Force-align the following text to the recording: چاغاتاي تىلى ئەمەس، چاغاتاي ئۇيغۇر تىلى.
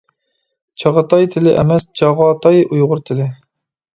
چاغاتاي 0.83 1.27
تىلى 1.35 1.53
ئەمەس، 1.59 1.85
چاغاتاي 2.01 2.63
ئۇيغۇر 2.65 3.05
تىلى. 3.11 3.29